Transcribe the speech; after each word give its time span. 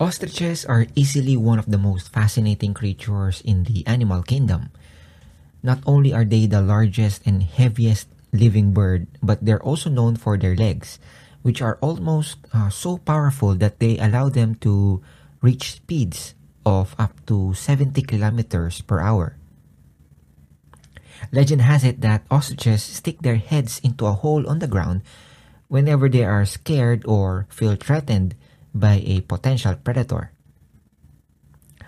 Ostriches 0.00 0.64
are 0.64 0.88
easily 0.96 1.36
one 1.36 1.58
of 1.60 1.68
the 1.68 1.76
most 1.76 2.08
fascinating 2.08 2.72
creatures 2.72 3.44
in 3.44 3.68
the 3.68 3.86
animal 3.86 4.24
kingdom. 4.24 4.72
Not 5.62 5.84
only 5.84 6.08
are 6.08 6.24
they 6.24 6.46
the 6.48 6.64
largest 6.64 7.20
and 7.28 7.44
heaviest 7.44 8.08
living 8.32 8.72
bird, 8.72 9.08
but 9.22 9.44
they're 9.44 9.60
also 9.60 9.92
known 9.92 10.16
for 10.16 10.38
their 10.38 10.56
legs, 10.56 10.98
which 11.42 11.60
are 11.60 11.76
almost 11.84 12.40
uh, 12.56 12.70
so 12.70 12.96
powerful 12.96 13.54
that 13.60 13.78
they 13.78 13.98
allow 13.98 14.30
them 14.30 14.54
to 14.64 15.04
reach 15.42 15.76
speeds 15.76 16.32
of 16.64 16.96
up 16.98 17.12
to 17.26 17.52
70 17.52 18.00
kilometers 18.00 18.80
per 18.80 19.00
hour. 19.00 19.36
Legend 21.30 21.60
has 21.60 21.84
it 21.84 22.00
that 22.00 22.24
ostriches 22.30 22.82
stick 22.82 23.20
their 23.20 23.36
heads 23.36 23.78
into 23.84 24.06
a 24.06 24.16
hole 24.16 24.48
on 24.48 24.60
the 24.60 24.66
ground 24.66 25.02
whenever 25.68 26.08
they 26.08 26.24
are 26.24 26.48
scared 26.48 27.04
or 27.04 27.44
feel 27.52 27.76
threatened 27.76 28.34
by 28.74 29.02
a 29.04 29.20
potential 29.22 29.74
predator. 29.76 30.32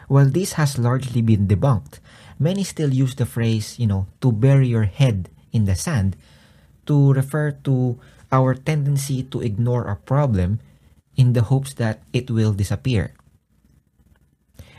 While 0.08 0.28
this 0.28 0.54
has 0.54 0.78
largely 0.78 1.22
been 1.22 1.48
debunked, 1.48 2.00
many 2.38 2.64
still 2.64 2.92
use 2.92 3.14
the 3.14 3.26
phrase, 3.26 3.78
you 3.78 3.86
know, 3.86 4.06
to 4.20 4.32
bury 4.32 4.68
your 4.68 4.84
head 4.84 5.30
in 5.52 5.64
the 5.64 5.74
sand 5.74 6.16
to 6.86 7.12
refer 7.12 7.52
to 7.64 7.98
our 8.32 8.54
tendency 8.54 9.22
to 9.22 9.40
ignore 9.40 9.86
a 9.86 9.96
problem 9.96 10.60
in 11.16 11.32
the 11.32 11.42
hopes 11.42 11.74
that 11.74 12.02
it 12.12 12.30
will 12.30 12.52
disappear. 12.52 13.14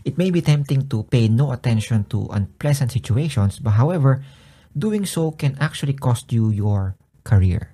It 0.04 0.18
may 0.18 0.32
be 0.32 0.42
tempting 0.42 0.90
to 0.90 1.04
pay 1.04 1.30
no 1.30 1.52
attention 1.52 2.04
to 2.12 2.28
unpleasant 2.32 2.92
situations, 2.92 3.60
but 3.60 3.80
however, 3.80 4.26
doing 4.78 5.06
so 5.06 5.32
can 5.32 5.56
actually 5.62 5.94
cost 5.94 6.34
you 6.34 6.50
your 6.50 6.96
career. 7.24 7.73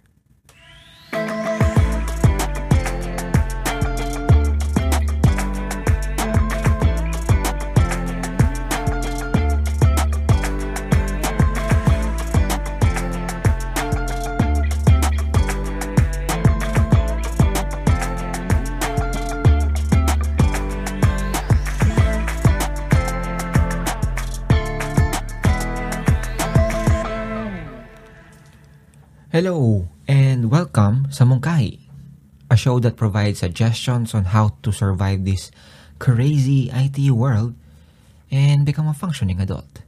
Hello 29.29 29.85
and 30.09 30.49
welcome 30.49 31.05
sa 31.13 31.21
Mungkahi, 31.21 31.77
a 32.49 32.57
show 32.57 32.81
that 32.81 32.97
provides 32.97 33.45
suggestions 33.45 34.17
on 34.17 34.33
how 34.33 34.57
to 34.65 34.73
survive 34.73 35.21
this 35.21 35.53
crazy 36.01 36.73
IT 36.73 36.97
world 37.13 37.53
and 38.33 38.65
become 38.65 38.89
a 38.89 38.97
functioning 38.97 39.37
adult. 39.37 39.85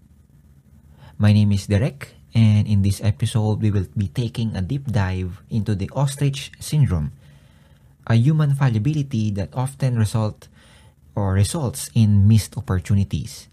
My 1.17 1.33
name 1.33 1.49
is 1.57 1.65
Derek 1.65 2.13
and 2.37 2.69
in 2.69 2.85
this 2.85 3.01
episode 3.01 3.65
we 3.65 3.73
will 3.73 3.89
be 3.97 4.13
taking 4.13 4.53
a 4.53 4.61
deep 4.61 4.85
dive 4.85 5.41
into 5.49 5.73
the 5.73 5.89
ostrich 5.97 6.53
syndrome, 6.61 7.09
a 8.05 8.13
human 8.13 8.53
fallibility 8.53 9.33
that 9.33 9.57
often 9.57 9.97
result 9.97 10.53
or 11.17 11.33
results 11.33 11.89
in 11.97 12.29
missed 12.29 12.53
opportunities. 12.61 13.49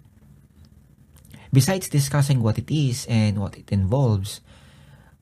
Besides 1.48 1.89
discussing 1.89 2.45
what 2.45 2.61
it 2.61 2.69
is 2.69 3.08
and 3.08 3.41
what 3.41 3.56
it 3.56 3.73
involves, 3.73 4.45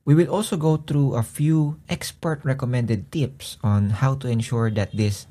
we 0.07 0.15
will 0.15 0.31
also 0.31 0.57
go 0.57 0.79
through 0.79 1.19
a 1.19 1.23
few 1.27 1.83
expert 1.91 2.39
recommended 2.47 3.11
tips 3.11 3.59
on 3.63 3.91
how 3.91 4.15
to 4.15 4.31
ensure 4.31 4.71
that 4.71 4.95
this 4.95 5.27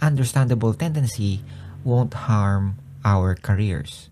understandable 0.00 0.72
tendency 0.72 1.42
won't 1.82 2.14
harm 2.14 2.78
our 3.04 3.34
careers. 3.34 4.08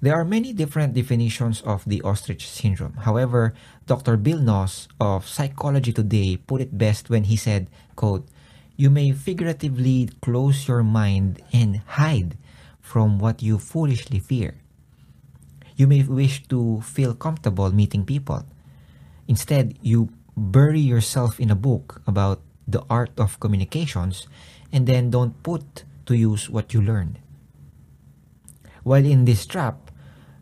There 0.00 0.16
are 0.16 0.24
many 0.24 0.52
different 0.52 0.94
definitions 0.94 1.60
of 1.60 1.84
the 1.84 2.00
ostrich 2.02 2.48
syndrome. 2.48 3.04
However, 3.04 3.52
Dr. 3.86 4.16
Bill 4.16 4.40
Knaus 4.40 4.88
of 4.98 5.28
Psychology 5.28 5.92
Today 5.92 6.36
put 6.36 6.60
it 6.60 6.76
best 6.76 7.08
when 7.08 7.24
he 7.24 7.36
said, 7.36 7.68
quote, 7.96 8.26
You 8.76 8.88
may 8.88 9.12
figuratively 9.12 10.08
close 10.20 10.68
your 10.68 10.82
mind 10.82 11.40
and 11.52 11.80
hide 12.00 12.36
from 12.80 13.18
what 13.18 13.42
you 13.42 13.58
foolishly 13.58 14.20
fear. 14.20 14.56
You 15.76 15.86
may 15.86 16.02
wish 16.02 16.46
to 16.48 16.80
feel 16.82 17.14
comfortable 17.14 17.72
meeting 17.72 18.04
people, 18.04 18.44
Instead, 19.28 19.78
you 19.80 20.10
bury 20.36 20.80
yourself 20.80 21.40
in 21.40 21.50
a 21.50 21.56
book 21.56 22.02
about 22.06 22.40
the 22.66 22.82
art 22.90 23.12
of 23.18 23.40
communications 23.40 24.26
and 24.72 24.86
then 24.86 25.10
don't 25.10 25.42
put 25.42 25.84
to 26.06 26.16
use 26.16 26.50
what 26.50 26.74
you 26.74 26.82
learned. 26.82 27.18
While 28.82 29.04
in 29.04 29.24
this 29.24 29.46
trap, 29.46 29.90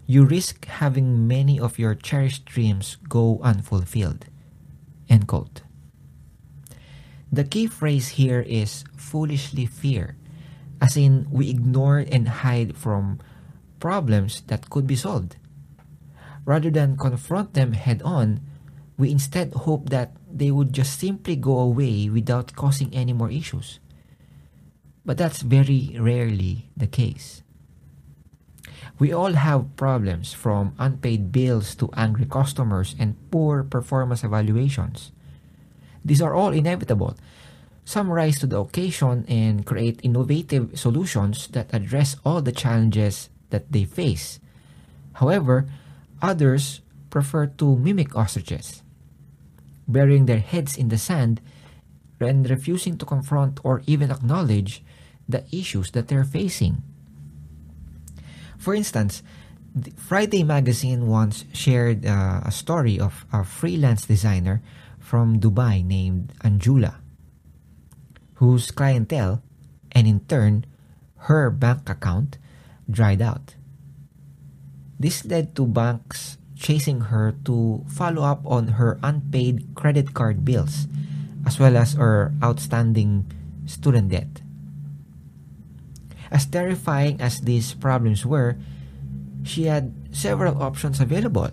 you 0.06 0.24
risk 0.24 0.66
having 0.66 1.28
many 1.28 1.60
of 1.60 1.78
your 1.78 1.94
cherished 1.94 2.44
dreams 2.44 2.96
go 3.08 3.38
unfulfilled. 3.42 4.26
End 5.08 5.28
quote. 5.28 5.62
The 7.30 7.44
key 7.44 7.66
phrase 7.66 8.20
here 8.20 8.40
is 8.40 8.84
foolishly 8.96 9.64
fear, 9.64 10.16
as 10.80 10.96
in 10.96 11.26
we 11.30 11.48
ignore 11.48 11.98
and 11.98 12.28
hide 12.44 12.76
from 12.76 13.20
problems 13.80 14.42
that 14.48 14.68
could 14.68 14.86
be 14.86 14.96
solved. 14.96 15.36
Rather 16.44 16.70
than 16.70 16.96
confront 16.96 17.54
them 17.54 17.72
head 17.72 18.02
on, 18.02 18.40
we 19.02 19.10
instead 19.10 19.52
hope 19.66 19.90
that 19.90 20.14
they 20.30 20.52
would 20.52 20.72
just 20.72 20.94
simply 20.94 21.34
go 21.34 21.58
away 21.58 22.08
without 22.08 22.54
causing 22.54 22.94
any 22.94 23.12
more 23.12 23.28
issues. 23.28 23.80
But 25.04 25.18
that's 25.18 25.42
very 25.42 25.98
rarely 25.98 26.70
the 26.76 26.86
case. 26.86 27.42
We 29.00 29.12
all 29.12 29.32
have 29.32 29.74
problems 29.74 30.32
from 30.32 30.78
unpaid 30.78 31.32
bills 31.32 31.74
to 31.82 31.90
angry 31.96 32.26
customers 32.30 32.94
and 32.96 33.18
poor 33.32 33.64
performance 33.64 34.22
evaluations. 34.22 35.10
These 36.04 36.22
are 36.22 36.34
all 36.34 36.54
inevitable. 36.54 37.16
Some 37.84 38.08
rise 38.08 38.38
to 38.38 38.46
the 38.46 38.60
occasion 38.60 39.26
and 39.26 39.66
create 39.66 39.98
innovative 40.04 40.78
solutions 40.78 41.48
that 41.48 41.74
address 41.74 42.14
all 42.24 42.40
the 42.40 42.54
challenges 42.54 43.30
that 43.50 43.72
they 43.72 43.82
face. 43.82 44.38
However, 45.14 45.66
others 46.22 46.82
prefer 47.10 47.46
to 47.58 47.74
mimic 47.74 48.14
ostriches 48.14 48.81
burying 49.88 50.26
their 50.26 50.40
heads 50.40 50.76
in 50.76 50.88
the 50.88 50.98
sand 50.98 51.40
and 52.20 52.48
refusing 52.48 52.96
to 52.98 53.04
confront 53.04 53.60
or 53.64 53.82
even 53.86 54.10
acknowledge 54.10 54.84
the 55.28 55.44
issues 55.50 55.90
that 55.92 56.08
they're 56.08 56.24
facing. 56.24 56.82
For 58.58 58.74
instance, 58.74 59.22
Friday 59.96 60.44
Magazine 60.44 61.08
once 61.08 61.44
shared 61.52 62.06
uh, 62.06 62.42
a 62.44 62.52
story 62.52 63.00
of 63.00 63.26
a 63.32 63.42
freelance 63.42 64.06
designer 64.06 64.62
from 65.00 65.40
Dubai 65.40 65.84
named 65.84 66.32
Anjula, 66.44 66.96
whose 68.34 68.70
clientele, 68.70 69.42
and 69.90 70.06
in 70.06 70.20
turn, 70.20 70.66
her 71.26 71.50
bank 71.50 71.88
account, 71.88 72.38
dried 72.88 73.22
out. 73.22 73.56
This 75.00 75.24
led 75.24 75.56
to 75.56 75.66
banks 75.66 76.38
chasing 76.62 77.10
her 77.10 77.34
to 77.44 77.82
follow 77.90 78.22
up 78.22 78.46
on 78.46 78.78
her 78.78 78.96
unpaid 79.02 79.66
credit 79.74 80.14
card 80.14 80.46
bills 80.46 80.86
as 81.42 81.58
well 81.58 81.76
as 81.76 81.98
her 81.98 82.30
outstanding 82.38 83.26
student 83.66 84.14
debt. 84.14 84.40
As 86.30 86.46
terrifying 86.46 87.20
as 87.20 87.42
these 87.42 87.74
problems 87.74 88.24
were, 88.24 88.56
she 89.42 89.66
had 89.66 89.92
several 90.14 90.62
options 90.62 91.00
available. 91.02 91.50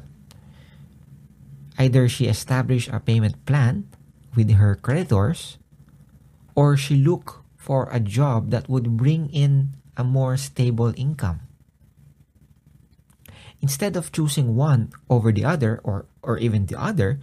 Either 1.78 2.08
she 2.08 2.30
established 2.30 2.94
a 2.94 3.00
payment 3.00 3.34
plan 3.46 3.90
with 4.36 4.52
her 4.62 4.76
creditors, 4.76 5.58
or 6.54 6.78
she 6.78 6.96
looked 6.96 7.42
for 7.58 7.90
a 7.92 8.00
job 8.00 8.52
that 8.52 8.70
would 8.70 8.96
bring 8.96 9.28
in 9.34 9.74
a 9.98 10.04
more 10.04 10.38
stable 10.38 10.94
income. 10.96 11.42
Instead 13.62 13.96
of 13.96 14.12
choosing 14.12 14.56
one 14.56 14.92
over 15.10 15.32
the 15.32 15.44
other 15.44 15.82
or, 15.84 16.06
or 16.24 16.38
even 16.38 16.66
the 16.66 16.80
other, 16.80 17.20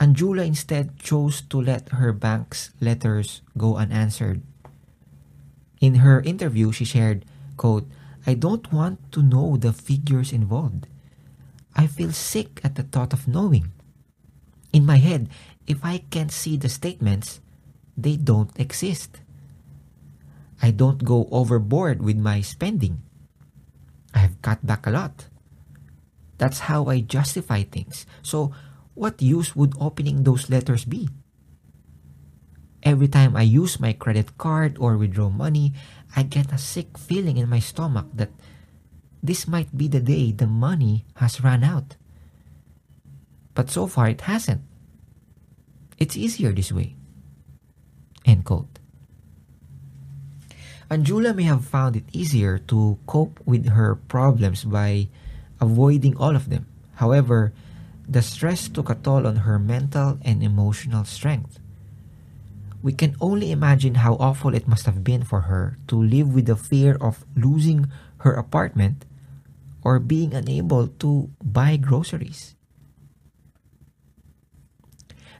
Anjula 0.00 0.46
instead 0.46 0.98
chose 0.98 1.42
to 1.42 1.60
let 1.60 1.90
her 1.90 2.12
bank's 2.12 2.70
letters 2.80 3.42
go 3.56 3.76
unanswered. 3.76 4.42
In 5.80 5.96
her 5.96 6.20
interview, 6.22 6.72
she 6.72 6.84
shared, 6.84 7.24
quote, 7.56 7.86
I 8.26 8.34
don't 8.34 8.72
want 8.72 9.12
to 9.12 9.22
know 9.22 9.56
the 9.56 9.72
figures 9.72 10.32
involved. 10.32 10.86
I 11.74 11.86
feel 11.86 12.12
sick 12.12 12.60
at 12.64 12.74
the 12.74 12.82
thought 12.82 13.12
of 13.12 13.28
knowing. 13.28 13.72
In 14.72 14.86
my 14.86 14.98
head, 14.98 15.28
if 15.66 15.84
I 15.84 15.98
can't 16.10 16.32
see 16.32 16.56
the 16.56 16.68
statements, 16.68 17.40
they 17.96 18.16
don't 18.16 18.50
exist. 18.58 19.20
I 20.62 20.70
don't 20.70 21.04
go 21.04 21.28
overboard 21.30 22.02
with 22.02 22.16
my 22.16 22.40
spending. 22.40 23.02
I've 24.14 24.40
cut 24.42 24.64
back 24.64 24.86
a 24.86 24.90
lot. 24.90 25.26
That's 26.38 26.70
how 26.70 26.86
I 26.86 27.00
justify 27.00 27.64
things. 27.64 28.06
So, 28.22 28.52
what 28.94 29.22
use 29.22 29.54
would 29.54 29.74
opening 29.80 30.22
those 30.22 30.48
letters 30.48 30.84
be? 30.84 31.08
Every 32.82 33.08
time 33.08 33.36
I 33.36 33.42
use 33.42 33.80
my 33.80 33.92
credit 33.92 34.38
card 34.38 34.78
or 34.78 34.96
withdraw 34.96 35.28
money, 35.28 35.74
I 36.14 36.22
get 36.22 36.52
a 36.52 36.58
sick 36.58 36.96
feeling 36.96 37.36
in 37.36 37.48
my 37.48 37.58
stomach 37.58 38.06
that 38.14 38.30
this 39.22 39.48
might 39.48 39.76
be 39.76 39.88
the 39.88 40.00
day 40.00 40.30
the 40.30 40.46
money 40.46 41.04
has 41.16 41.42
run 41.42 41.64
out. 41.64 41.96
But 43.54 43.70
so 43.70 43.88
far 43.88 44.08
it 44.08 44.22
hasn't. 44.22 44.62
It's 45.98 46.16
easier 46.16 46.52
this 46.52 46.70
way. 46.70 46.94
End 48.24 48.44
quote. 48.44 48.77
Anjula 50.90 51.36
may 51.36 51.44
have 51.44 51.68
found 51.68 51.96
it 51.96 52.08
easier 52.12 52.56
to 52.72 52.98
cope 53.06 53.40
with 53.44 53.68
her 53.68 53.94
problems 53.94 54.64
by 54.64 55.08
avoiding 55.60 56.16
all 56.16 56.34
of 56.34 56.48
them. 56.48 56.64
However, 56.96 57.52
the 58.08 58.22
stress 58.22 58.68
took 58.68 58.88
a 58.88 58.96
toll 58.96 59.26
on 59.26 59.44
her 59.44 59.58
mental 59.58 60.18
and 60.24 60.42
emotional 60.42 61.04
strength. 61.04 61.60
We 62.80 62.92
can 62.96 63.16
only 63.20 63.52
imagine 63.52 63.96
how 63.96 64.14
awful 64.16 64.54
it 64.54 64.66
must 64.66 64.86
have 64.86 65.04
been 65.04 65.24
for 65.24 65.42
her 65.52 65.76
to 65.88 65.96
live 66.00 66.32
with 66.32 66.46
the 66.46 66.56
fear 66.56 66.96
of 67.00 67.26
losing 67.36 67.92
her 68.24 68.32
apartment 68.32 69.04
or 69.84 69.98
being 69.98 70.32
unable 70.32 70.88
to 71.04 71.28
buy 71.44 71.76
groceries. 71.76 72.56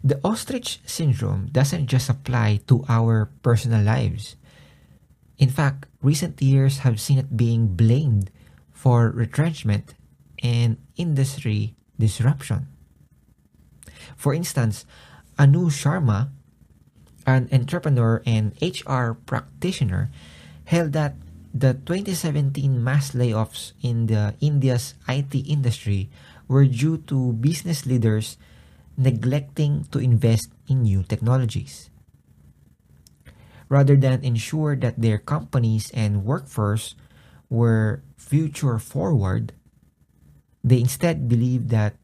The 0.05 0.21
ostrich 0.23 0.81
syndrome 0.85 1.49
doesn't 1.51 1.87
just 1.87 2.11
apply 2.11 2.61
to 2.69 2.85
our 2.89 3.31
personal 3.43 3.83
lives. 3.83 4.37
In 5.39 5.49
fact, 5.49 5.87
recent 6.03 6.43
years 6.43 6.79
have 6.83 7.01
seen 7.01 7.19
it 7.19 7.37
being 7.37 7.79
blamed 7.79 8.31
for 8.75 9.11
retrenchment 9.11 9.95
and 10.43 10.77
industry 10.97 11.75
disruption. 11.99 12.67
For 14.17 14.35
instance, 14.35 14.85
Anu 15.39 15.71
Sharma, 15.71 16.31
an 17.27 17.49
entrepreneur 17.53 18.23
and 18.27 18.55
HR 18.59 19.15
practitioner, 19.15 20.11
held 20.67 20.93
that 20.93 21.15
the 21.55 21.75
2017 21.87 22.83
mass 22.83 23.13
layoffs 23.13 23.73
in 23.81 24.07
the 24.07 24.35
India's 24.41 24.95
IT 25.09 25.35
industry 25.35 26.11
were 26.47 26.67
due 26.67 26.99
to 27.07 27.33
business 27.35 27.87
leaders 27.87 28.37
neglecting 28.97 29.87
to 29.93 29.99
invest 29.99 30.51
in 30.67 30.83
new 30.83 31.03
technologies. 31.03 31.91
Rather 33.69 33.97
than 33.97 34.25
ensure 34.25 34.77
that 34.77 35.01
their 35.01 35.19
companies 35.19 35.91
and 35.93 36.25
workforce 36.25 36.95
were 37.51 38.03
future 38.17 38.79
forward, 38.79 39.53
they 40.65 40.81
instead 40.81 41.29
believed 41.29 41.69
that 41.71 41.97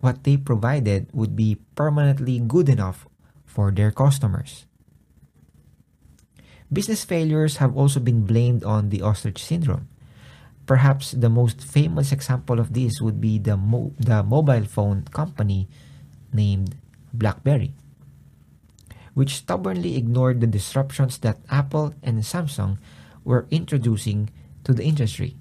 what 0.00 0.24
they 0.24 0.36
provided 0.36 1.08
would 1.12 1.36
be 1.36 1.56
permanently 1.76 2.38
good 2.38 2.68
enough 2.68 3.06
for 3.44 3.70
their 3.70 3.90
customers. 3.90 4.66
Business 6.72 7.04
failures 7.04 7.58
have 7.58 7.76
also 7.76 8.00
been 8.00 8.26
blamed 8.26 8.64
on 8.64 8.88
the 8.88 9.00
ostrich 9.00 9.38
syndrome. 9.38 9.88
Perhaps 10.66 11.12
the 11.12 11.28
most 11.28 11.60
famous 11.60 12.10
example 12.10 12.58
of 12.58 12.72
this 12.72 13.00
would 13.00 13.20
be 13.20 13.38
the, 13.38 13.56
mo- 13.56 13.92
the 14.00 14.22
mobile 14.22 14.64
phone 14.64 15.04
company 15.12 15.68
named 16.32 16.76
BlackBerry, 17.12 17.74
which 19.14 19.36
stubbornly 19.36 19.96
ignored 19.96 20.40
the 20.40 20.46
disruptions 20.46 21.18
that 21.18 21.38
Apple 21.50 21.94
and 22.02 22.18
Samsung 22.22 22.78
were 23.24 23.46
introducing 23.50 24.30
to 24.64 24.74
the 24.74 24.84
industry. 24.84 25.36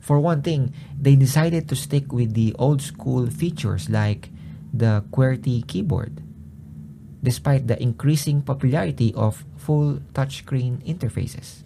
For 0.00 0.18
one 0.18 0.42
thing, 0.42 0.74
they 0.98 1.14
decided 1.14 1.68
to 1.68 1.76
stick 1.76 2.12
with 2.12 2.34
the 2.34 2.56
old 2.58 2.82
school 2.82 3.30
features 3.30 3.88
like 3.88 4.30
the 4.74 5.04
QWERTY 5.12 5.66
keyboard, 5.68 6.20
despite 7.22 7.68
the 7.68 7.80
increasing 7.80 8.42
popularity 8.42 9.14
of 9.14 9.44
full 9.56 10.00
touchscreen 10.12 10.82
interfaces. 10.82 11.62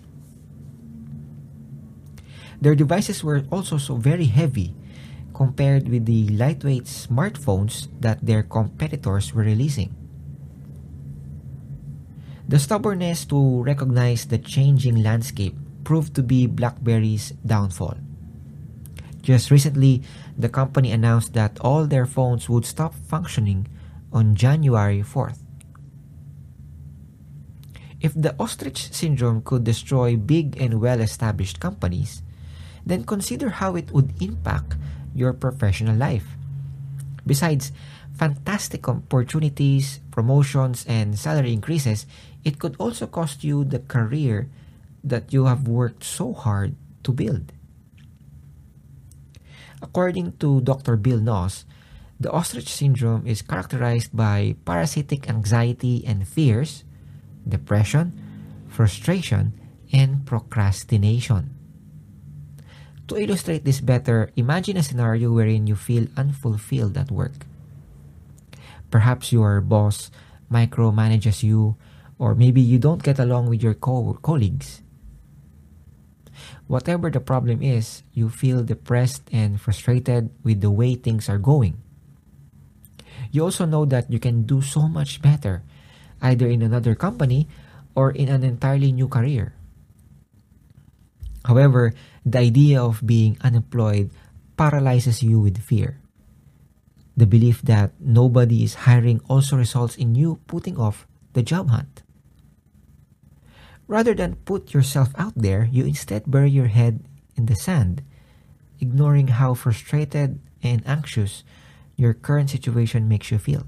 Their 2.60 2.74
devices 2.74 3.24
were 3.24 3.44
also 3.50 3.78
so 3.78 3.96
very 3.96 4.26
heavy 4.26 4.74
compared 5.32 5.88
with 5.88 6.06
the 6.06 6.28
lightweight 6.28 6.84
smartphones 6.84 7.88
that 8.00 8.24
their 8.24 8.42
competitors 8.42 9.32
were 9.32 9.44
releasing. 9.44 9.94
The 12.48 12.60
stubbornness 12.60 13.25
to 13.26 13.62
recognize 13.64 14.26
the 14.26 14.38
changing 14.38 15.02
landscape 15.02 15.58
proved 15.82 16.14
to 16.14 16.22
be 16.22 16.46
BlackBerry's 16.46 17.34
downfall. 17.44 17.98
Just 19.20 19.50
recently, 19.50 20.06
the 20.38 20.48
company 20.48 20.93
announced 20.93 21.34
that 21.34 21.58
all 21.60 21.87
their 21.87 22.06
phones 22.06 22.48
would 22.48 22.64
stop 22.64 22.94
functioning 22.94 23.66
on 24.12 24.38
January 24.38 25.02
4th. 25.02 25.43
If 28.00 28.14
the 28.14 28.38
ostrich 28.38 28.92
syndrome 28.94 29.42
could 29.42 29.64
destroy 29.64 30.14
big 30.14 30.54
and 30.62 30.78
well 30.81 31.00
established 31.00 31.58
companies, 31.58 32.22
then 32.87 33.02
consider 33.02 33.50
how 33.58 33.75
it 33.75 33.90
would 33.90 34.14
impact 34.22 34.78
your 35.16 35.32
professional 35.32 35.96
life. 35.96 36.38
Besides 37.26 37.72
fantastic 38.14 38.88
opportunities, 38.88 40.00
promotions, 40.10 40.87
and 40.88 41.19
salary 41.19 41.52
increases, 41.52 42.06
it 42.46 42.62
could 42.62 42.78
also 42.78 43.10
cost 43.10 43.43
you 43.43 43.66
the 43.66 43.82
career 43.82 44.46
that 45.02 45.34
you 45.34 45.50
have 45.50 45.66
worked 45.66 46.06
so 46.06 46.31
hard 46.31 46.78
to 47.02 47.10
build. 47.10 47.50
According 49.82 50.38
to 50.38 50.62
Dr. 50.62 50.94
Bill 50.94 51.19
Knaus, 51.19 51.66
the 52.22 52.31
ostrich 52.31 52.70
syndrome 52.70 53.26
is 53.26 53.43
characterized 53.43 54.14
by 54.14 54.54
parasitic 54.64 55.28
anxiety 55.28 56.06
and 56.06 56.22
fears, 56.22 56.87
depression, 57.43 58.14
frustration, 58.70 59.52
and 59.92 60.25
procrastination. 60.25 61.50
To 63.10 63.19
illustrate 63.19 63.66
this 63.66 63.82
better, 63.82 64.31
imagine 64.38 64.78
a 64.78 64.87
scenario 64.87 65.34
wherein 65.34 65.66
you 65.66 65.75
feel 65.75 66.06
unfulfilled 66.16 66.96
at 66.96 67.10
work. 67.10 67.44
Perhaps 68.90 69.34
your 69.34 69.60
boss 69.60 70.10
micromanages 70.50 71.42
you, 71.42 71.75
or 72.18 72.34
maybe 72.34 72.60
you 72.60 72.78
don't 72.78 73.02
get 73.02 73.18
along 73.18 73.48
with 73.48 73.62
your 73.62 73.74
co- 73.74 74.18
colleagues. 74.22 74.82
Whatever 76.66 77.10
the 77.10 77.20
problem 77.20 77.62
is, 77.62 78.02
you 78.12 78.28
feel 78.28 78.64
depressed 78.64 79.22
and 79.32 79.60
frustrated 79.60 80.30
with 80.42 80.60
the 80.60 80.70
way 80.70 80.94
things 80.94 81.28
are 81.28 81.38
going. 81.38 81.78
You 83.30 83.44
also 83.44 83.64
know 83.64 83.84
that 83.86 84.10
you 84.10 84.18
can 84.18 84.42
do 84.44 84.60
so 84.60 84.88
much 84.88 85.22
better, 85.22 85.62
either 86.20 86.46
in 86.46 86.62
another 86.62 86.94
company 86.94 87.48
or 87.94 88.10
in 88.10 88.28
an 88.28 88.44
entirely 88.44 88.92
new 88.92 89.08
career. 89.08 89.54
However, 91.44 91.94
the 92.26 92.38
idea 92.38 92.82
of 92.82 93.06
being 93.06 93.38
unemployed 93.40 94.11
paralyzes 94.56 95.23
you 95.23 95.38
with 95.38 95.62
fear. 95.62 96.00
The 97.16 97.26
belief 97.26 97.62
that 97.62 97.92
nobody 98.00 98.64
is 98.64 98.85
hiring 98.85 99.23
also 99.28 99.56
results 99.56 99.96
in 99.96 100.14
you 100.14 100.40
putting 100.46 100.76
off 100.76 101.06
the 101.32 101.42
job 101.42 101.70
hunt. 101.70 102.02
Rather 103.87 104.14
than 104.14 104.37
put 104.43 104.75
yourself 104.75 105.14
out 105.16 105.35
there, 105.37 105.69
you 105.71 105.85
instead 105.85 106.31
bury 106.31 106.50
your 106.50 106.66
head 106.66 107.05
in 107.37 107.47
the 107.47 107.55
sand, 107.55 108.02
ignoring 108.81 109.28
how 109.28 109.55
frustrated 109.55 110.40
and 110.62 110.83
anxious 110.87 111.45
your 111.95 112.12
current 112.12 112.50
situation 112.50 113.09
makes 113.09 113.31
you 113.31 113.38
feel. 113.38 113.64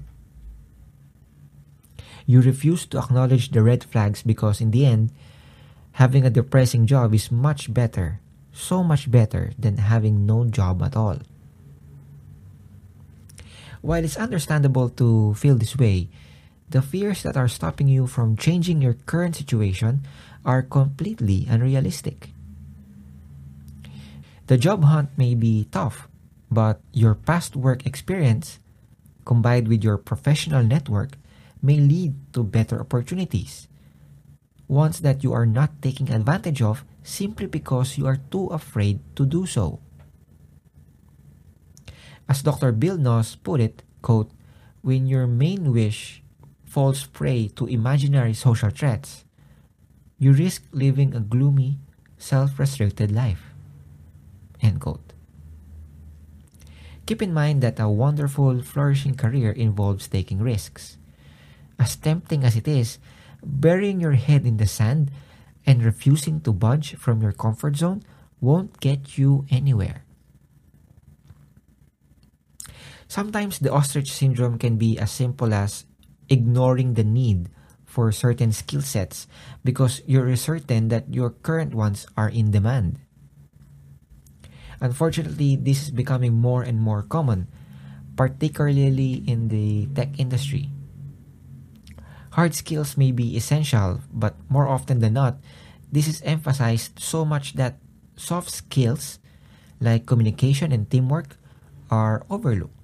You 2.25 2.41
refuse 2.41 2.85
to 2.87 2.99
acknowledge 2.99 3.49
the 3.51 3.63
red 3.63 3.83
flags 3.83 4.21
because, 4.21 4.61
in 4.61 4.71
the 4.71 4.85
end, 4.85 5.11
having 5.93 6.25
a 6.25 6.29
depressing 6.29 6.85
job 6.85 7.13
is 7.13 7.31
much 7.31 7.73
better, 7.73 8.19
so 8.51 8.83
much 8.83 9.09
better 9.09 9.51
than 9.57 9.77
having 9.77 10.25
no 10.25 10.45
job 10.45 10.83
at 10.83 10.95
all. 10.95 11.17
While 13.81 14.03
it's 14.03 14.17
understandable 14.17 14.89
to 15.01 15.33
feel 15.35 15.55
this 15.55 15.77
way, 15.77 16.09
the 16.69 16.81
fears 16.81 17.23
that 17.23 17.37
are 17.37 17.47
stopping 17.47 17.87
you 17.87 18.05
from 18.05 18.37
changing 18.37 18.81
your 18.81 18.93
current 18.93 19.35
situation 19.35 20.05
are 20.45 20.61
completely 20.61 21.47
unrealistic. 21.49 22.29
The 24.47 24.57
job 24.57 24.83
hunt 24.83 25.09
may 25.17 25.35
be 25.35 25.67
tough, 25.71 26.07
but 26.49 26.81
your 26.93 27.13
past 27.13 27.55
work 27.55 27.85
experience, 27.85 28.59
combined 29.25 29.67
with 29.67 29.83
your 29.83 29.97
professional 29.97 30.63
network, 30.63 31.17
may 31.61 31.77
lead 31.77 32.15
to 32.33 32.43
better 32.43 32.79
opportunities. 32.81 33.67
Ones 34.67 35.01
that 35.01 35.23
you 35.23 35.33
are 35.33 35.45
not 35.45 35.81
taking 35.81 36.09
advantage 36.09 36.61
of 36.61 36.85
simply 37.03 37.47
because 37.47 37.97
you 37.97 38.05
are 38.05 38.21
too 38.29 38.47
afraid 38.47 39.01
to 39.15 39.25
do 39.25 39.45
so. 39.45 39.79
As 42.29 42.41
Dr. 42.43 42.71
Bill 42.71 42.97
Knaus 42.97 43.35
put 43.41 43.59
it, 43.59 43.81
quote, 44.01 44.29
when 44.81 45.07
your 45.07 45.25
main 45.25 45.73
wish 45.73 46.21
falls 46.69 47.05
prey 47.05 47.49
to 47.57 47.65
imaginary 47.65 48.33
social 48.33 48.69
threats, 48.69 49.25
you 50.19 50.31
risk 50.31 50.63
living 50.71 51.15
a 51.15 51.19
gloomy, 51.19 51.79
self-restricted 52.17 53.11
life. 53.11 53.41
End 54.61 54.79
quote. 54.79 55.13
Keep 57.07 57.23
in 57.23 57.33
mind 57.33 57.63
that 57.63 57.79
a 57.79 57.89
wonderful, 57.89 58.61
flourishing 58.61 59.15
career 59.15 59.49
involves 59.49 60.07
taking 60.07 60.37
risks. 60.37 60.99
as 61.79 61.95
tempting 61.95 62.43
as 62.43 62.59
it 62.59 62.67
is, 62.67 62.99
burying 63.41 64.03
your 64.03 64.19
head 64.19 64.45
in 64.45 64.57
the 64.57 64.67
sand 64.67 65.09
and 65.65 65.81
refusing 65.81 66.41
to 66.41 66.51
budge 66.51 66.95
from 66.95 67.23
your 67.23 67.31
comfort 67.31 67.77
zone 67.77 68.03
won't 68.41 68.79
get 68.79 69.17
you 69.17 69.47
anywhere. 69.49 70.03
Sometimes 73.07 73.57
the 73.57 73.71
ostrich 73.71 74.11
syndrome 74.11 74.59
can 74.59 74.75
be 74.75 74.99
as 74.99 75.09
simple 75.09 75.53
as 75.53 75.85
ignoring 76.29 76.93
the 76.93 77.03
need 77.03 77.49
for 77.85 78.11
certain 78.11 78.51
skill 78.53 78.81
sets 78.81 79.27
because 79.65 80.01
you're 80.05 80.35
certain 80.37 80.89
that 80.89 81.13
your 81.13 81.29
current 81.29 81.73
ones 81.73 82.05
are 82.15 82.29
in 82.29 82.51
demand. 82.51 83.01
Unfortunately, 84.79 85.57
this 85.57 85.83
is 85.83 85.91
becoming 85.91 86.33
more 86.33 86.63
and 86.63 86.79
more 86.79 87.03
common, 87.03 87.47
particularly 88.15 89.25
in 89.27 89.49
the 89.49 89.87
tech 89.93 90.15
industry. 90.17 90.69
Hard 92.31 92.53
skills 92.55 92.95
may 92.95 93.11
be 93.11 93.35
essential, 93.35 93.99
but 94.13 94.37
more 94.47 94.67
often 94.69 94.99
than 94.99 95.13
not, 95.13 95.41
this 95.91 96.07
is 96.07 96.21
emphasized 96.21 96.99
so 96.99 97.25
much 97.25 97.53
that 97.53 97.81
soft 98.15 98.49
skills 98.49 99.19
like 99.81 100.05
communication 100.05 100.71
and 100.71 100.89
teamwork 100.89 101.35
are 101.89 102.23
overlooked. 102.29 102.78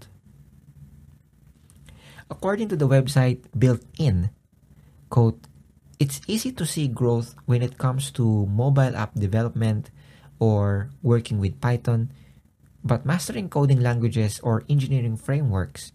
According 2.29 2.69
to 2.69 2.75
the 2.75 2.87
website 2.87 3.45
Built 3.57 3.81
In, 3.99 4.29
quote, 5.09 5.45
it's 5.99 6.21
easy 6.27 6.51
to 6.53 6.65
see 6.65 6.87
growth 6.87 7.35
when 7.45 7.61
it 7.61 7.77
comes 7.77 8.11
to 8.11 8.45
mobile 8.47 8.95
app 8.97 9.13
development 9.13 9.91
or 10.39 10.89
working 11.01 11.39
with 11.39 11.61
Python, 11.61 12.11
but 12.83 13.05
mastering 13.05 13.49
coding 13.49 13.79
languages 13.79 14.39
or 14.41 14.63
engineering 14.67 15.17
frameworks 15.17 15.91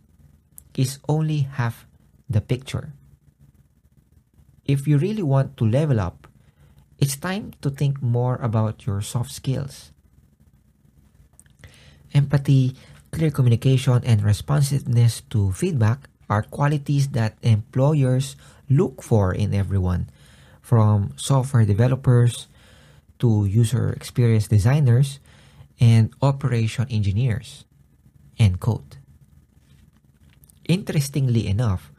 is 0.77 0.99
only 1.09 1.51
half 1.59 1.87
the 2.29 2.41
picture. 2.41 2.95
If 4.65 4.87
you 4.87 4.99
really 4.99 5.23
want 5.23 5.57
to 5.59 5.67
level 5.67 5.99
up, 5.99 6.29
it's 6.99 7.17
time 7.17 7.53
to 7.61 7.71
think 7.71 8.01
more 8.01 8.37
about 8.37 8.87
your 8.87 9.01
soft 9.03 9.33
skills. 9.33 9.91
Empathy, 12.15 12.77
clear 13.11 13.31
communication, 13.31 14.01
and 14.05 14.23
responsiveness 14.23 15.23
to 15.31 15.51
feedback 15.53 16.09
are 16.31 16.47
qualities 16.47 17.09
that 17.09 17.37
employers 17.43 18.37
look 18.71 19.03
for 19.03 19.35
in 19.35 19.53
everyone, 19.53 20.09
from 20.63 21.13
software 21.17 21.67
developers 21.67 22.47
to 23.19 23.45
user 23.45 23.91
experience 23.91 24.47
designers 24.47 25.19
and 25.81 26.15
operation 26.23 26.87
engineers. 26.89 27.67
End 28.39 28.61
quote. 28.61 28.97
Interestingly 30.69 31.49
enough, 31.49 31.91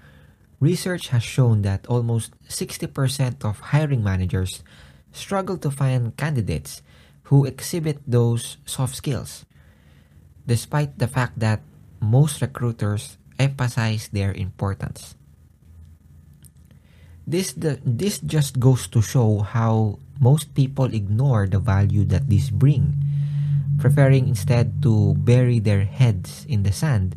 research 0.62 1.10
has 1.10 1.22
shown 1.22 1.62
that 1.64 1.86
almost 1.88 2.32
60% 2.48 3.44
of 3.44 3.76
hiring 3.76 4.02
managers 4.02 4.64
struggle 5.12 5.58
to 5.58 5.70
find 5.70 6.16
candidates 6.16 6.82
who 7.28 7.44
exhibit 7.44 8.00
those 8.08 8.58
soft 8.66 8.96
skills, 8.96 9.46
despite 10.48 10.98
the 10.98 11.08
fact 11.08 11.38
that 11.40 11.60
most 12.00 12.42
recruiters 12.42 13.18
emphasize 13.42 14.10
their 14.10 14.32
importance. 14.32 15.16
This, 17.26 17.54
the, 17.54 17.80
this 17.86 18.20
just 18.20 18.60
goes 18.60 18.88
to 18.90 19.02
show 19.02 19.40
how 19.40 20.00
most 20.20 20.54
people 20.54 20.94
ignore 20.94 21.48
the 21.48 21.60
value 21.60 22.06
that 22.06 22.30
these 22.30 22.50
bring, 22.50 22.98
preferring 23.80 24.28
instead 24.28 24.82
to 24.84 25.16
bury 25.16 25.60
their 25.60 25.86
heads 25.86 26.46
in 26.50 26.64
the 26.64 26.72
sand 26.72 27.16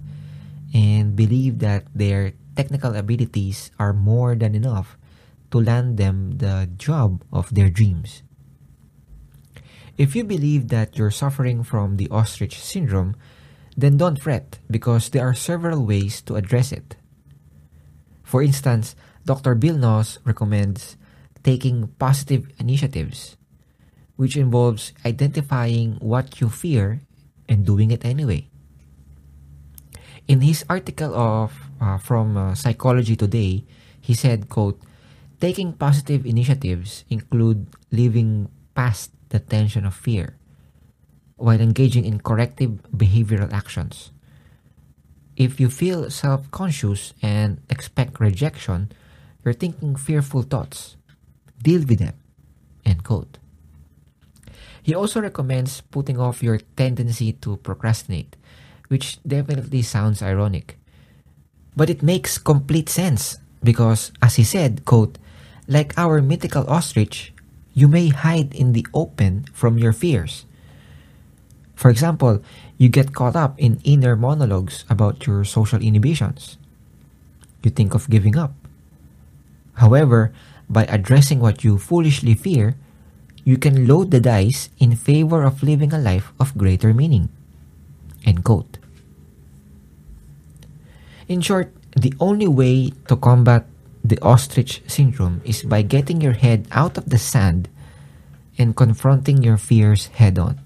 and 0.73 1.17
believe 1.17 1.59
that 1.61 1.85
their 1.95 2.33
technical 2.57 2.95
abilities 2.95 3.71
are 3.79 3.93
more 3.93 4.35
than 4.35 4.55
enough 4.55 4.97
to 5.51 5.61
land 5.61 5.99
them 5.99 6.39
the 6.39 6.69
job 6.77 7.23
of 7.33 7.55
their 7.55 7.71
dreams. 7.71 8.23
If 9.97 10.17
you 10.17 10.25
believe 10.25 10.69
that 10.69 10.99
you're 10.99 11.15
suffering 11.15 11.63
from 11.63 11.97
the 11.97 12.09
ostrich 12.11 12.59
syndrome, 12.59 13.15
then 13.77 13.97
don't 13.97 14.21
fret 14.21 14.59
because 14.71 15.11
there 15.11 15.27
are 15.27 15.35
several 15.35 15.85
ways 15.85 16.23
to 16.23 16.37
address 16.37 16.73
it. 16.73 16.97
For 18.23 18.43
instance, 18.43 18.95
Dr. 19.25 19.55
Bill 19.55 19.77
Knaus 19.77 20.19
recommends 20.25 20.97
taking 21.43 21.89
positive 21.99 22.49
initiatives, 22.59 23.37
which 24.17 24.37
involves 24.37 24.93
identifying 25.05 25.97
what 26.01 26.41
you 26.41 26.49
fear 26.49 27.03
and 27.49 27.67
doing 27.67 27.91
it 27.91 28.05
anyway. 28.05 28.49
In 30.27 30.41
his 30.41 30.65
article 30.71 31.13
of 31.15 31.53
uh, 31.81 31.99
from 31.99 32.37
uh, 32.37 32.55
Psychology 32.55 33.17
Today, 33.17 33.65
he 34.01 34.15
said, 34.15 34.49
quote, 34.49 34.81
taking 35.41 35.75
positive 35.75 36.25
initiatives 36.25 37.05
include 37.11 37.69
living 37.93 38.49
past 38.75 39.13
the 39.29 39.39
tension 39.39 39.85
of 39.85 39.95
fear 39.95 40.39
while 41.37 41.61
engaging 41.61 42.05
in 42.05 42.21
corrective 42.21 42.79
behavioral 42.97 43.53
actions. 43.53 44.13
If 45.37 45.59
you 45.59 45.69
feel 45.69 46.11
self-conscious 46.11 47.15
and 47.21 47.61
expect 47.69 48.21
rejection, 48.21 48.93
you're 49.45 49.55
thinking 49.55 49.97
fearful 49.97 50.43
thoughts. 50.43 50.97
Deal 51.63 51.83
with 51.83 51.99
them. 51.99 52.15
End 52.85 53.03
quote. 53.03 53.39
He 54.83 54.95
also 54.95 55.21
recommends 55.21 55.81
putting 55.81 56.21
off 56.21 56.43
your 56.43 56.61
tendency 56.77 57.33
to 57.41 57.57
procrastinate, 57.57 58.37
which 58.89 59.19
definitely 59.27 59.83
sounds 59.83 60.23
ironic. 60.23 60.79
But 61.75 61.91
it 61.91 62.03
makes 62.03 62.39
complete 62.39 62.89
sense 62.89 63.39
because, 63.63 64.13
as 64.23 64.37
he 64.37 64.45
said, 64.45 64.85
quote, 64.85 65.19
like 65.67 65.97
our 65.97 66.21
mythical 66.21 66.69
ostrich, 66.69 67.33
you 67.73 67.89
may 67.89 68.09
hide 68.09 68.55
in 68.55 68.73
the 68.73 68.87
open 68.93 69.47
from 69.53 69.79
your 69.79 69.93
fears. 69.93 70.45
For 71.75 71.91
example, 71.91 72.43
you 72.79 72.89
get 72.89 73.15
caught 73.15 73.37
up 73.37 73.59
in 73.59 73.81
inner 73.85 74.17
monologues 74.17 74.85
about 74.89 75.27
your 75.27 75.45
social 75.45 75.83
inhibitions. 75.83 76.57
You 77.63 77.71
think 77.71 77.95
of 77.95 78.11
giving 78.11 78.37
up. 78.37 78.55
However, 79.75 80.33
by 80.69 80.85
addressing 80.85 81.41
what 81.41 81.65
you 81.65 81.79
foolishly 81.79 82.35
fear, 82.35 82.77
you 83.45 83.59
can 83.59 83.87
load 83.87 84.11
the 84.11 84.21
dice 84.21 84.71
in 84.79 84.97
favor 84.97 85.43
of 85.43 85.63
living 85.63 85.93
a 85.93 85.99
life 85.99 86.33
of 86.41 86.57
greater 86.57 86.95
meaning. 86.95 87.29
End 88.25 88.45
quote. 88.45 88.79
In 91.29 91.41
short, 91.41 91.73
the 91.97 92.15
only 92.21 92.49
way 92.49 92.93
to 93.09 93.17
combat 93.17 93.67
the 94.05 94.19
ostrich 94.21 94.83
syndrome 94.87 95.41
is 95.45 95.63
by 95.63 95.83
getting 95.83 96.21
your 96.21 96.33
head 96.33 96.67
out 96.73 96.97
of 96.97 97.09
the 97.09 97.19
sand 97.19 97.69
and 98.57 98.77
confronting 98.77 99.43
your 99.43 99.57
fears 99.57 100.09
head 100.17 100.39
on. 100.39 100.64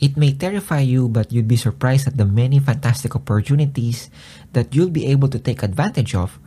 It 0.00 0.16
may 0.16 0.32
terrify 0.32 0.80
you, 0.80 1.12
but 1.12 1.28
you'd 1.28 1.48
be 1.48 1.60
surprised 1.60 2.08
at 2.08 2.16
the 2.16 2.24
many 2.24 2.58
fantastic 2.58 3.14
opportunities 3.14 4.08
that 4.56 4.74
you'll 4.74 4.90
be 4.90 5.06
able 5.12 5.28
to 5.28 5.38
take 5.38 5.62
advantage 5.62 6.16
of 6.16 6.40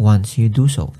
once 0.00 0.40
you 0.40 0.48
do 0.48 0.66
so. 0.66 0.96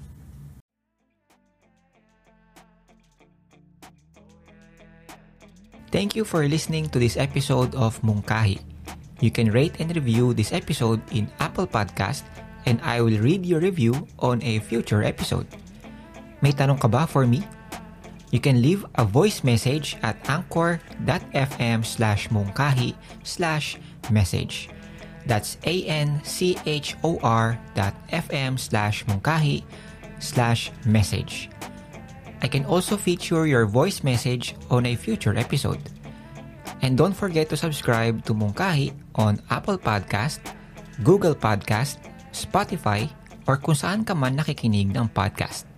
Thank 5.89 6.13
you 6.13 6.27
for 6.27 6.45
listening 6.45 6.91
to 6.91 6.99
this 6.99 7.17
episode 7.17 7.73
of 7.75 8.03
Mungkahi. 8.03 8.61
You 9.23 9.31
can 9.31 9.49
rate 9.55 9.79
and 9.79 9.95
review 9.95 10.35
this 10.35 10.53
episode 10.53 11.01
in 11.15 11.31
Apple 11.39 11.71
Podcast 11.71 12.27
and 12.67 12.83
I 12.83 13.01
will 13.01 13.17
read 13.23 13.47
your 13.47 13.61
review 13.61 14.07
on 14.19 14.43
a 14.43 14.59
future 14.59 15.07
episode. 15.07 15.47
May 16.43 16.53
tanong 16.53 16.83
ka 16.83 16.91
ba 16.91 17.07
for 17.07 17.25
me? 17.25 17.47
You 18.35 18.43
can 18.43 18.59
leave 18.59 18.83
a 18.99 19.07
voice 19.07 19.47
message 19.47 19.95
at 20.03 20.19
anchor.fm 20.27 21.87
slash 21.87 22.27
mungkahi 22.35 22.99
slash 23.23 23.79
message. 24.11 24.75
That's 25.23 25.55
A-N-C-H-O-R 25.63 27.47
dot 27.79 27.95
F-M 28.11 28.59
slash 28.59 29.07
mungkahi 29.07 29.63
slash 30.19 30.75
message. 30.83 31.47
I 32.43 32.51
can 32.51 32.67
also 32.67 32.99
feature 32.99 33.47
your 33.47 33.71
voice 33.71 34.03
message 34.03 34.59
on 34.67 34.91
a 34.91 34.99
future 34.99 35.39
episode. 35.39 35.79
And 36.83 36.99
don't 36.99 37.15
forget 37.15 37.49
to 37.55 37.57
subscribe 37.57 38.27
to 38.27 38.35
Mungkahi 38.35 38.99
on 39.15 39.39
Apple 39.49 39.79
Podcast, 39.79 40.43
Google 41.07 41.39
Podcast, 41.39 42.03
Spotify, 42.35 43.07
or 43.47 43.63
kung 43.63 43.79
saan 43.79 44.03
ka 44.03 44.13
man 44.13 44.43
nakikinig 44.43 44.91
ng 44.91 45.07
podcast. 45.15 45.74